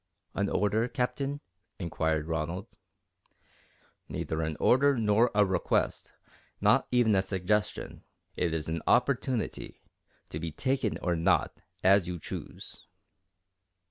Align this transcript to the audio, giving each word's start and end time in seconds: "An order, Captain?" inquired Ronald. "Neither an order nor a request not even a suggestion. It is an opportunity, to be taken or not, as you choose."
"An 0.33 0.49
order, 0.49 0.87
Captain?" 0.87 1.41
inquired 1.77 2.25
Ronald. 2.25 2.65
"Neither 4.09 4.41
an 4.41 4.57
order 4.59 4.97
nor 4.97 5.29
a 5.35 5.45
request 5.45 6.11
not 6.59 6.87
even 6.89 7.13
a 7.13 7.21
suggestion. 7.21 8.03
It 8.35 8.51
is 8.51 8.67
an 8.67 8.81
opportunity, 8.87 9.83
to 10.29 10.39
be 10.39 10.51
taken 10.51 10.97
or 11.03 11.15
not, 11.15 11.55
as 11.83 12.07
you 12.07 12.17
choose." 12.17 12.87